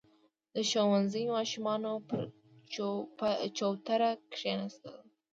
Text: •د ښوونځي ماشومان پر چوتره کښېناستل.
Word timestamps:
•د 0.55 0.57
ښوونځي 0.69 1.23
ماشومان 1.35 1.81
پر 2.07 2.21
چوتره 3.57 4.09
کښېناستل. 4.33 4.95